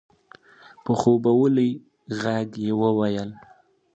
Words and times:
په 0.83 0.91
خوبولي 0.99 1.69
غږ 2.21 2.49
يې 2.65 2.73
وويل؛ 2.81 3.31